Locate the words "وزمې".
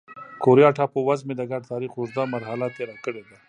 1.09-1.33